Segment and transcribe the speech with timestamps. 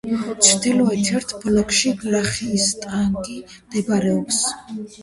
[0.45, 4.43] ჩრდილოეთით ერთ ბლოკში რაიხსტაგი მდებარეობს.